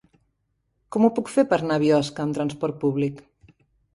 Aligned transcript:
Com 0.95 1.03
ho 1.03 1.09
puc 1.19 1.29
fer 1.33 1.43
per 1.51 1.59
anar 1.59 1.77
a 1.81 1.83
Biosca 1.85 2.25
amb 2.25 2.37
trasport 2.37 2.79
públic? 2.87 3.21